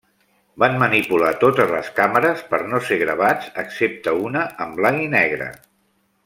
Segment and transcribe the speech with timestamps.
[0.61, 5.53] Van manipular totes les càmeres per no ser gravats, excepte una en blanc i negre.